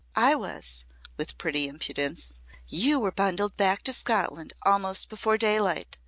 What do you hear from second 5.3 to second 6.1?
daylight.